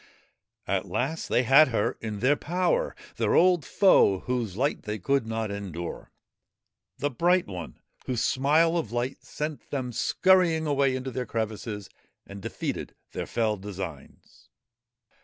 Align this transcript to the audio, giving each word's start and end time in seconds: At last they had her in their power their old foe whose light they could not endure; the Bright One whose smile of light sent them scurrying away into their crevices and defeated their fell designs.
At 0.65 0.87
last 0.87 1.29
they 1.29 1.43
had 1.43 1.67
her 1.67 1.95
in 2.01 2.21
their 2.21 2.35
power 2.35 2.95
their 3.17 3.35
old 3.35 3.63
foe 3.63 4.21
whose 4.21 4.57
light 4.57 4.81
they 4.81 4.97
could 4.97 5.27
not 5.27 5.51
endure; 5.51 6.11
the 6.97 7.11
Bright 7.11 7.45
One 7.45 7.77
whose 8.07 8.23
smile 8.23 8.77
of 8.79 8.91
light 8.91 9.23
sent 9.23 9.69
them 9.69 9.91
scurrying 9.91 10.65
away 10.65 10.95
into 10.95 11.11
their 11.11 11.27
crevices 11.27 11.87
and 12.25 12.41
defeated 12.41 12.95
their 13.11 13.27
fell 13.27 13.57
designs. 13.57 14.49